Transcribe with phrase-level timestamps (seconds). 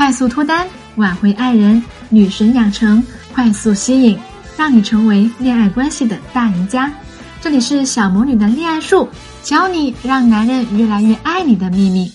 [0.00, 0.66] 快速脱单，
[0.96, 4.18] 挽回爱人，女神养成，快速吸引，
[4.56, 6.90] 让你成为恋爱关系的大赢家。
[7.42, 9.06] 这里是小魔女的恋爱术，
[9.42, 12.10] 教你让男人越来越爱你的秘密。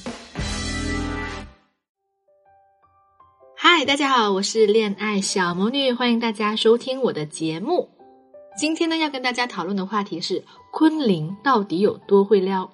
[3.55, 7.87] 嗨，大家好，我是恋爱小魔女，欢迎大家收听我的节目。
[8.57, 12.67] 今天呢，要跟大家讨论的话题是昆凌到底有多会撩。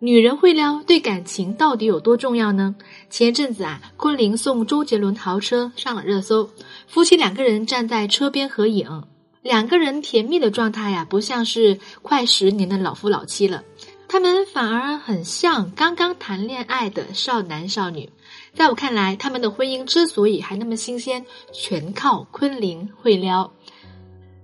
[0.00, 2.76] 女人会撩，对感情到底有多重要呢？
[3.10, 6.50] 前阵子啊，昆凌送周杰伦豪车上了热搜，
[6.86, 9.02] 夫妻两个人站在车边合影，
[9.42, 13.64] 两个人甜蜜的状态呀，不像是快十年的老夫老妻了，
[14.06, 18.08] 他们反而很像刚刚谈恋爱的少男少女。
[18.54, 23.52] 在我看来，他们的婚姻之所以还那么新鲜，全靠昆凌会撩。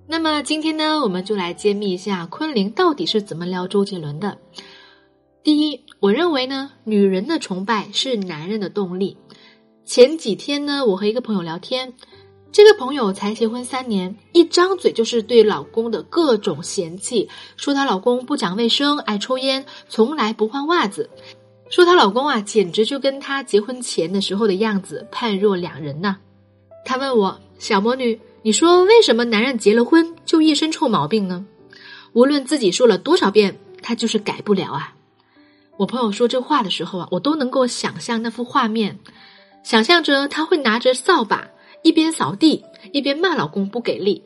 [0.08, 4.36] 那么今天呢，我们就来揭秘一下昆凌到底是怎么撩周杰伦的。
[5.44, 9.18] 第一，我认为呢，女人的崇拜是男人的动力。
[9.84, 11.92] 前几天呢，我和一个朋友聊天，
[12.50, 17.28] 这个朋友才结婚三年，一张嘴就是对老公的各种嫌弃，
[17.58, 21.10] 说她老公不讲卫生，爱抽烟，从来不换袜子，
[21.68, 26.16] 说她老公啊，简直就跟她结婚前的时候的样子判若两人呐。
[26.86, 31.44] 他问我，小魔女，你说为什么男人结了婚就一身臭毛病呢？
[32.14, 34.94] 无论自己说了多少遍，他就是改不了啊。
[35.76, 38.98] 我朋友说这话的时候啊，我都能够想象那幅画面，
[39.62, 41.48] 想象着他会拿着扫把
[41.82, 44.24] 一边扫地一边骂老公不给力。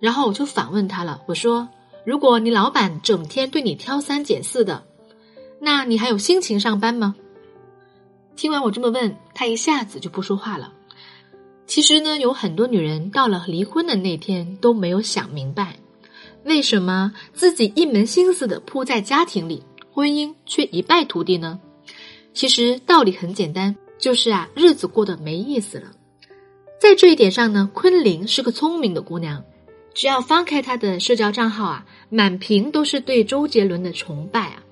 [0.00, 1.68] 然后我就反问他了，我说
[2.04, 4.82] ：“如果你老板整天对你挑三拣四的，
[5.60, 7.14] 那你还有心情上班吗？”
[8.34, 10.72] 听完我这么问，他一下子就不说话了。
[11.66, 15.76] 其实呢，有很多女人到了离婚的那天都没有想明白，
[16.44, 19.62] 为什么自己一门心思的扑在家庭里。
[19.92, 21.60] 婚姻却一败涂地呢？
[22.32, 25.92] 其实道理很简单，就是啊，日子过得没意思了。
[26.80, 29.44] 在这一点上呢，昆凌是个聪明的姑娘。
[29.92, 34.62] 只要翻开她的社交账号啊，满屏都是对周杰伦的崇拜啊。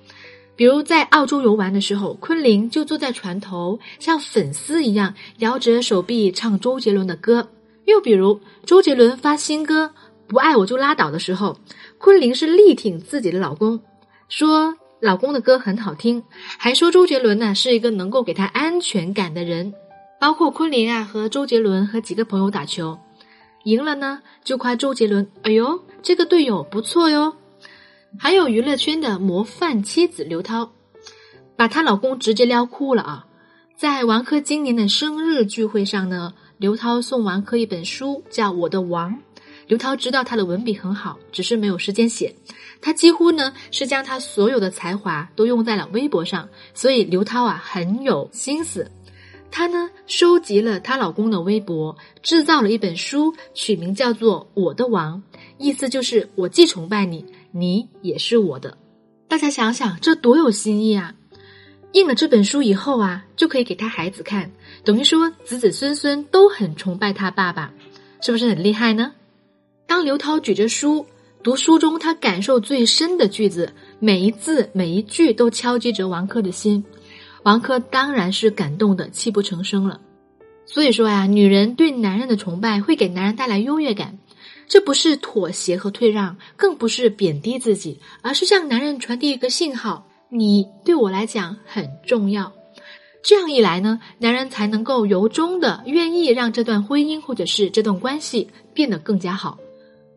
[0.55, 7.47] 比如在澳洲游玩的时候，昆凌就坐在船头，像粉丝一样摇着手臂唱周杰伦的歌。
[7.85, 9.85] 又比如周杰伦发新歌
[10.27, 11.55] 《不爱我就拉倒》的时候，
[11.99, 13.79] 昆凌是力挺自己的老公，
[14.27, 14.75] 说。
[15.01, 16.23] 老公的歌很好听，
[16.59, 19.73] 还说周杰伦呢是一个能够给他安全感的人。
[20.19, 22.99] 包括昆凌啊和周杰伦和几个朋友打球，
[23.63, 27.33] 赢了呢就夸周杰伦，哎呦这个队友不错哟。
[28.19, 30.73] 还有娱乐圈的模范妻子刘涛，
[31.55, 33.25] 把她老公直接撩哭了啊！
[33.75, 39.13] 在王珂今年的生日聚会上呢，刘涛送王珂一本书，叫《我的王》。
[39.71, 42.35] 刘涛知道他的文笔很好，只是没有时间写。
[42.81, 48.91] 他几乎呢是将他所有的才华都用在了微博上，所以刘涛啊很有心思。
[49.49, 55.23] 她呢收集了她老公的微博，制造了一本书，取名叫做《我的王》，
[55.57, 58.77] 意思就是我既崇拜你，你也是我的。
[59.29, 61.15] 大家想想，这多有新意啊！
[61.93, 64.51] 印了这本书以后啊，就可以给他孩子看，
[64.83, 67.71] 等于说子子孙孙都很崇拜他爸爸，
[68.19, 69.13] 是不是很厉害呢？
[69.91, 71.05] 当刘涛举着书
[71.43, 76.85] 读书中他感受最深的句子，每一字每一句都敲击着王珂的心，
[77.43, 79.99] 王珂当然是感动的泣不成声了。
[80.65, 84.17] 所以说呀，女人对男人的崇拜会给男人带来优越感，
[84.69, 92.53] 这不是妥协和退让，更不是贬低自己，而是向男人传递一个信号：你对我来讲很重要。
[93.21, 99.59] 这样一来呢，男人才能够由衷的愿意让这段婚姻或者是这段关系变得更加好。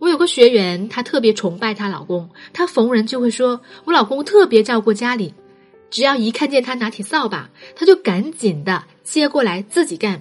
[0.04, 5.32] 我有个学员，她特别崇拜她老公，她逢人就会说：“我老公特别照顾家里，
[5.90, 10.20] 只要一看见他拿起扫把，他就赶紧的接过来自己干。”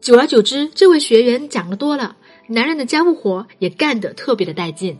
[0.00, 2.16] 久而久之，这位学员讲的多了，
[2.46, 4.96] 男人的家务活也干得特别的带劲。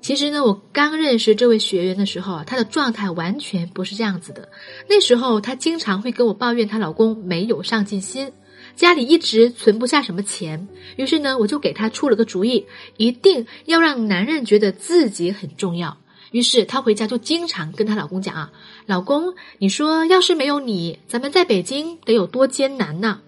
[0.00, 4.48] 其实呢，我刚认识这位学员的时候啊，她的状态完全不是这样子的。
[4.88, 8.32] 那时候她经常会跟我抱怨她老公没有上进心。
[8.74, 12.66] 家里一直存不下什么钱，于是呢，我就给她出了个主意，
[12.96, 15.98] 一定要让男人觉得自己很重要。
[16.30, 18.50] 于是她回家就经常跟她老公讲啊
[18.86, 23.20] ：“老公，你说要是没有你，咱们在北京得有多艰难呢？”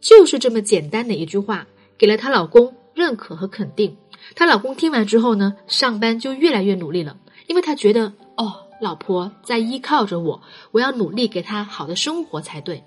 [0.00, 1.66] 就是这么简单的一句话，
[1.98, 3.96] 给了她老公认可和肯定。
[4.36, 7.16] 她老公听完之后呢，上班就越来越努力了，
[7.48, 10.40] 因为他觉得哦，老婆在依靠着我，
[10.70, 12.84] 我要努力给她好的生活才对。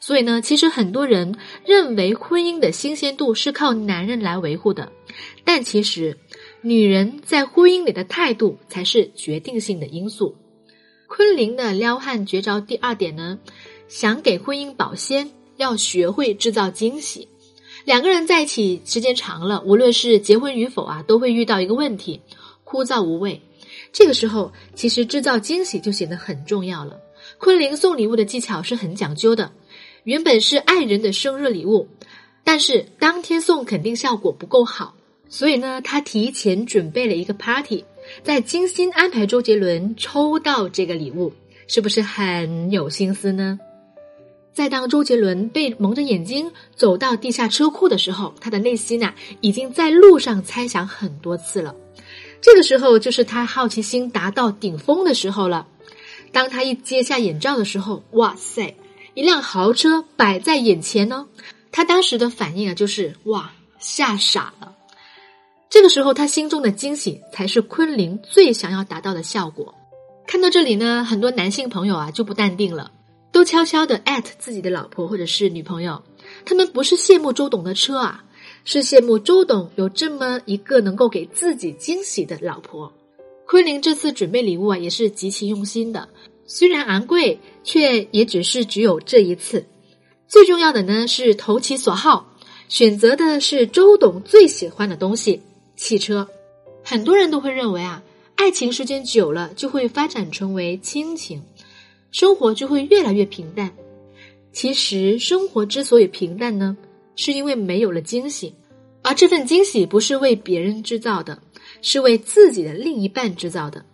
[0.00, 4.92] 所以呢，其实很多人认为婚姻的新鲜度是靠男人来维护的，
[5.44, 6.18] 但其实
[6.60, 10.36] 女人在婚姻里的态度才是决定性的因素。
[11.08, 13.38] 昆凌的撩汉绝招第二点呢，
[13.88, 17.28] 想给婚姻保鲜，要学会制造惊喜。
[17.84, 22.20] 两个人在一起时间长了，无论是结婚与否啊，都会遇到一个问题：
[22.64, 23.40] 枯燥无味。
[23.92, 26.98] 这个时候，其实制造惊喜就显得很重要了。
[27.38, 29.52] 昆凌送礼物的技巧是很讲究的。
[30.06, 31.88] 原本是爱人的生日礼物，
[32.44, 34.94] 但是当天送肯定效果不够好，
[35.28, 37.84] 所以呢，他提前准备了一个 party，
[38.22, 41.32] 在精心安排周杰伦抽到这个礼物，
[41.66, 43.58] 是不是很有心思呢？
[44.52, 51.74] 在当周杰伦被蒙着眼睛走到地下车库的时候，他的内心呐已经在路上猜想很多次了。
[52.40, 55.66] 这个时候就是他好奇心达到顶峰的时候了。
[56.30, 58.76] 当他一揭下眼罩的时候，哇塞！
[59.16, 61.26] 一辆豪车摆在眼前呢，
[61.72, 64.76] 他当时的反应啊，就是哇，吓傻了。
[65.70, 69.74] 这个时候，他心中的惊喜才是昆凌最想要达到的效果。
[70.26, 72.92] 看到这里呢，很多男性朋友啊就不淡定了，
[73.32, 76.02] 都悄悄的艾特自己的老婆或者是女朋友。
[76.44, 78.22] 他们不是羡慕周董的车啊，
[78.66, 82.92] 是羡慕周董有这么一个能够给自己惊喜的老婆。
[83.46, 86.06] 昆凌这次准备礼物啊，也是极其用心的。
[86.46, 89.66] 虽然昂贵，却也只是只有这一次。
[90.28, 92.32] 最重要的呢是投其所好，
[92.68, 95.42] 选择的是周董最喜欢的东西——
[95.76, 96.28] 汽车。
[96.84, 98.02] 很多人都会认为啊，
[98.36, 101.42] 爱情时间久了就会发展成为亲情，
[102.10, 103.72] 生活就会越来越平淡。
[104.52, 106.76] 其实，生活之所以平淡呢，
[107.14, 108.54] 是因为没有了惊喜，
[109.02, 111.42] 而这份惊喜不是为别人制造的，
[111.82, 113.84] 是为自己的另一半制造的。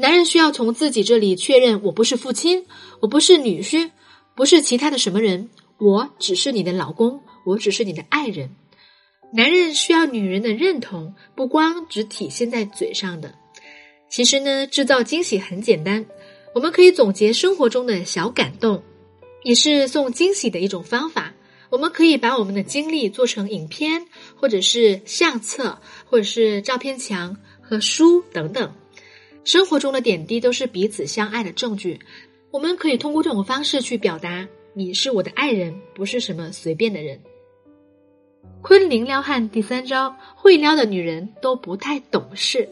[0.00, 2.66] 男人需要从自己这里确认：我不是父亲，
[3.00, 3.90] 我不是女婿，
[4.36, 8.54] 不是其他的什么人，我只是你的老公，我只是你的爱人。
[9.32, 13.34] 男人需要女人的认同，不光只体现在嘴上的。
[14.08, 16.06] 其实呢，制造惊喜很简单，
[16.54, 18.84] 我们可以总结生活中的小感动，
[19.42, 21.34] 也是送惊喜的一种方法。
[21.70, 24.06] 我们可以把我们的经历做成影片，
[24.36, 28.72] 或者是相册，或者是照片墙和书等等。
[29.48, 31.98] 生活中的点滴都是彼此相爱的证据，
[32.50, 37.18] 我们可以通过这种方式去表达：你是我的爱人，不是什么随便的人。
[38.60, 42.68] 昆凌撩汉第三招：会撩的女人都不太懂事。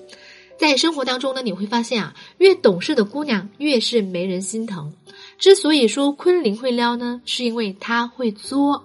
[0.58, 4.92] 在生活当中呢，你会发现啊，越懂事的姑娘越是没人心疼。
[5.38, 8.84] 之所以说昆凌会撩呢，是因为她会作。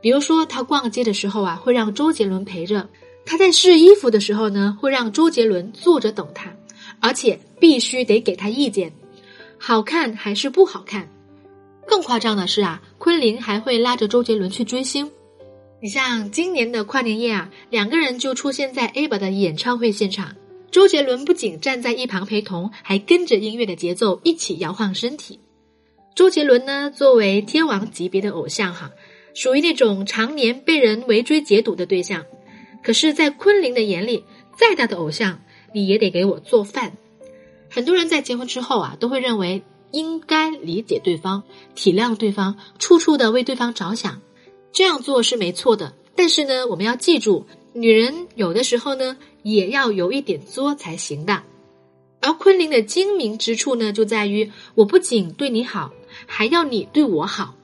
[0.00, 2.86] 比如说，她逛街的时候啊，会让周杰伦陪着；
[3.24, 6.52] 她在试衣服的时候呢，会让周杰伦坐着等她。
[7.00, 8.92] 而且必须得给他意见，
[9.58, 11.08] 好看还是不好看？
[11.86, 15.10] 更夸张的是啊，昆凌还会拉着周杰伦去追星。
[15.80, 20.34] 你像今年的跨年夜啊，两个人就出现在 Aba 的演唱会现场。
[20.72, 25.38] 周杰伦不仅站在一旁陪同，还跟着音乐的节奏一起摇晃身体。
[26.14, 28.90] 周杰伦呢，作为天王级别的偶像哈，
[29.34, 32.24] 属于那种常年被人围追解堵的对象。
[32.82, 34.24] 可是，在昆凌的眼里，
[34.56, 35.40] 再大的偶像。
[35.76, 36.96] 你也得给我做饭。
[37.68, 41.42] 很多人在结婚之后啊，都会认为应该理解对方、
[41.74, 44.22] 体谅对方，处处的为对方着想。
[44.72, 45.92] 这样做是没错的。
[46.14, 47.44] 但是呢，我们要记住，
[47.74, 51.42] 女人有的时候呢，也要有一点作才行的。
[52.20, 55.92] 而昆凌的精明之处呢，就在于我不仅对你好，
[56.24, 57.54] 还要你对我好，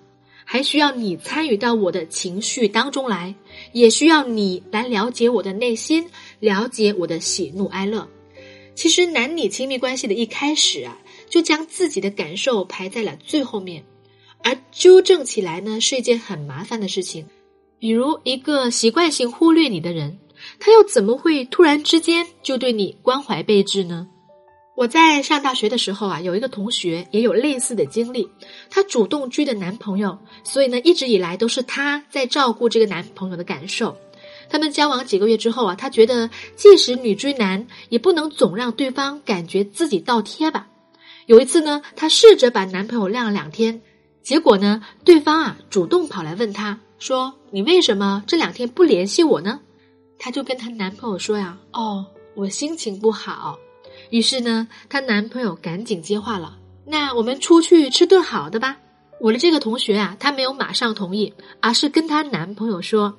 [0.44, 3.34] 还需要你参与到我的情绪当中来，
[3.72, 6.10] 也需要你来了解我的内心。
[6.43, 8.08] 了解我的喜怒哀乐，
[8.75, 10.99] 其实男女亲密关系的一开始啊，
[11.31, 13.84] 就将自己的感受排在了最后面，
[14.43, 17.29] 而纠正起来呢是一件很麻烦的事情。
[17.79, 20.19] 比如一个习惯性忽略你的人，
[20.58, 24.08] 他又怎么会突然之间就对你关怀备至呢？
[24.77, 28.29] 我在上大学的时候啊，有一个同学也有类似的经历，
[28.69, 33.96] 她主动追的男朋友，所以呢一直以来都是她在照顾这个男朋友的感受。
[34.53, 40.69] 他们交往几个月之后啊，她觉得即使女追男，也不能总让对方感觉自己倒贴吧。
[41.25, 43.81] 有一次呢，她试着把男朋友晾了两天，
[44.23, 49.59] 结果呢，对方啊主动跑来问她说：“你为什么这两天不联系我呢？”
[50.21, 52.05] 她就跟她男朋友说呀：“哦，
[52.35, 53.59] 我心情不好。”
[54.11, 58.77] 于是呢，她男朋友赶紧接话了：“那我们出去吃顿好的吧。”
[59.19, 63.17] 我的这个同学啊，她没有马上同意，而是跟她男朋友说。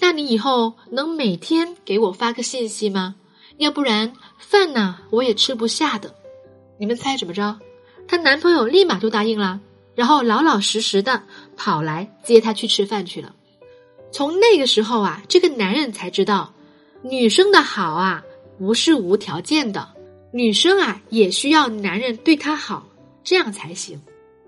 [0.00, 3.16] 那你以后能每天给我发个信息吗？
[3.56, 6.14] 要不然饭呢我也吃不下的。
[6.78, 7.58] 你们猜怎么着？
[8.06, 9.60] 她男朋友立马就答应了，
[9.94, 11.24] 然后老老实实的
[11.56, 13.34] 跑来接她去吃饭去了。
[14.12, 16.54] 从那个时候啊，这个男人才知道，
[17.02, 18.22] 女生的好啊
[18.58, 19.88] 不是无条件的，
[20.32, 22.86] 女生啊也需要男人对她好，
[23.24, 24.00] 这样才行。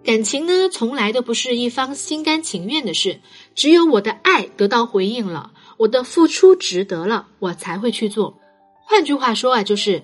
[0.03, 3.21] 感情呢，从来都不是一方心甘情愿的事，
[3.55, 8.39] 只有我的爱得到回应了，我的付出值得了，我才会去做。
[8.83, 10.03] 换句话说啊，就是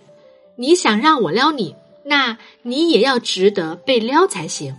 [0.57, 1.75] 你想让我撩你，
[2.05, 4.77] 那你也要值得被撩才行。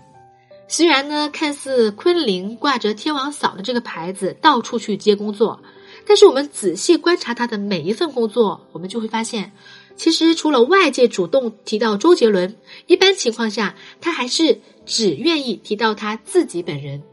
[0.67, 5.61] 虽然呢，看似昆凌挂着天王嫂的这个牌子到处去接工作，
[6.05, 9.53] 但是我们仔细观察她的每一份工作，我们就会发现。
[9.95, 12.55] 其实，除了外界主动提到周杰伦，
[12.85, 17.03] 一般情况下，他还是只愿意提到他自己本人。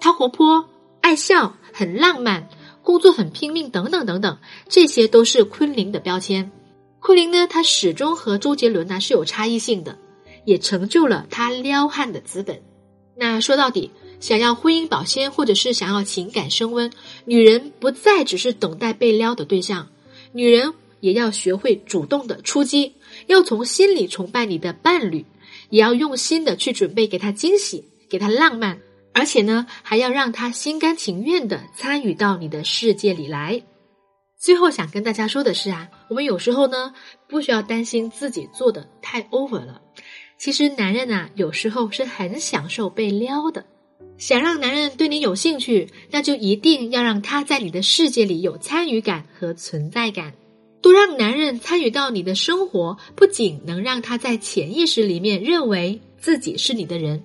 [0.00, 0.70] 他活泼、
[1.02, 2.48] 爱笑、很浪漫，
[2.82, 6.50] 工作很拼命，等等等等，这些都是昆凌的标签。
[7.00, 9.98] 昆凌呢，他始终和周杰伦呢是有差异性的，
[10.46, 12.62] 也成就了他撩汉的资本。
[13.16, 13.90] 那说到底，
[14.20, 16.90] 想要婚姻保鲜，或者是想要情感升温，
[17.26, 19.88] 女人不再只是等待被撩的对象，
[20.32, 20.72] 女人。
[21.00, 22.94] 也要学会主动的出击，
[23.26, 25.26] 要从心里崇拜你的伴侣，
[25.70, 28.78] 也要用心的去准备给他惊喜，给他浪漫，
[29.12, 33.62] 而且呢，还要让他心甘情愿的参与到你的世界里来。
[34.38, 36.92] 最后想跟大家说的是啊，我们有时候呢，
[37.28, 39.80] 不需要担心自己做的太 over 了。
[40.38, 43.64] 其实男人呐，有时候是很享受被撩的。
[44.18, 50.32] 想让男人对你有兴趣，那就一定要让他在你的世界里有参与感和存在感。
[50.86, 57.24] 多让男人参与到你的生活，不仅能让他在潜意识里面认为自己是你的人，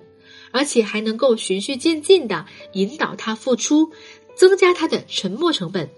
[0.50, 3.92] 而且还能够循序渐进的引导他付出，
[4.34, 5.88] 增加他的沉默成本，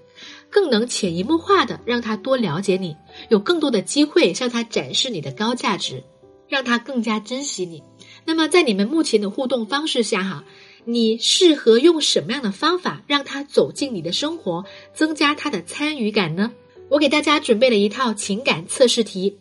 [0.50, 2.97] 更能潜移默化的让他多了解你，
[3.30, 6.04] 有更多的机会向他展示你的高价值，
[6.47, 7.83] 让他更加珍惜你。
[8.26, 10.44] 那么在你们目前的互动方式下，哈，
[10.85, 16.52] 你适合用什么样的方法让他走进你的生活，增加他的参与感呢？
[16.91, 19.37] 我给大家准备了一套情感测试题，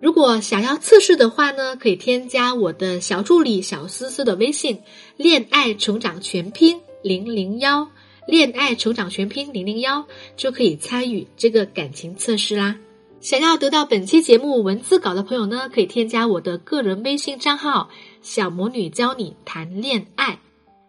[0.00, 4.80] 如果想要测试的话呢，可以添加我的小助理小思思的微信
[5.18, 7.90] “恋爱成长全拼零零幺”，
[8.26, 12.78] 恋爱成长全拼零零幺就可以参与这个感情测试啦。
[13.20, 17.90] 想要得到本期节目文字稿的朋友呢，可以添加我的个人微信账号
[18.22, 20.40] “小魔女教你谈恋爱”，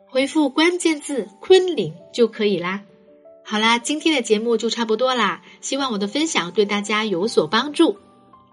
[0.07, 2.83] 回复关键字“昆凌”就可以啦。
[3.51, 5.41] 好啦，今天的节目就差不多啦。
[5.59, 7.97] 希望我的分享对大家有所帮助。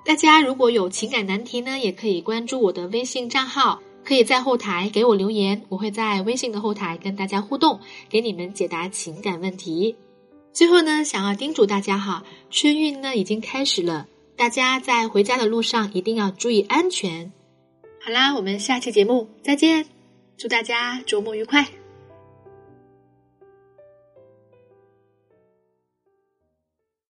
[0.04, 7.78] 大家如果有情感难题呢，也可以关注我的微信账号，可以在后台给我留言，我会在微信的后台跟大家互动，
[8.08, 9.94] 给你们解答情感问题。
[10.52, 17.30] 最后呢，想要叮嘱大家哈，春运呢已经开始了，大家在回家的路上一定要注意安全。
[18.04, 19.86] 好啦，我们下期节目再见，
[20.36, 21.68] 祝大家周末愉快。